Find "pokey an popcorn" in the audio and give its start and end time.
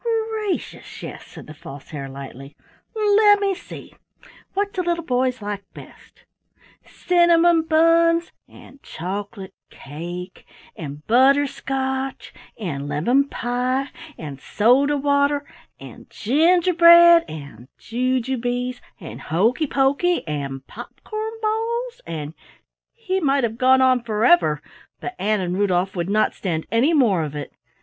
19.67-21.33